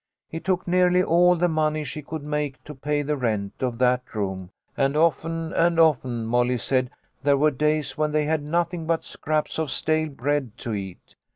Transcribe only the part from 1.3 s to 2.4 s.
the money she could